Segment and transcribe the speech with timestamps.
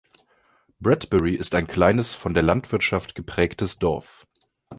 [0.79, 4.25] Bradbury ist ein kleines von der Landwirtschaft geprägtes Dorf.